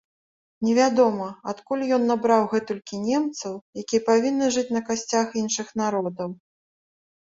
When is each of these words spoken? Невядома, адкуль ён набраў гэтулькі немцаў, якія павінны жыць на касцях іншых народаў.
Невядома, 0.69 1.27
адкуль 1.53 1.83
ён 1.99 2.07
набраў 2.13 2.49
гэтулькі 2.55 3.03
немцаў, 3.05 3.53
якія 3.85 4.05
павінны 4.11 4.53
жыць 4.59 4.69
на 4.81 4.87
касцях 4.93 5.27
іншых 5.45 5.67
народаў. 5.85 6.29